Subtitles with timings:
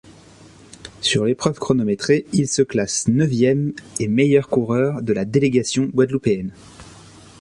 [1.01, 6.51] Sur l'épreuve chronométrée, il se classe neuvième et meilleur coureur de la délégation guadeloupéenne.